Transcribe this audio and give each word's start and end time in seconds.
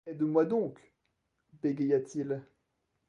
Aide-moi 0.07 0.45
donc, 0.45 0.79
bégaya-t-il. 1.61 2.41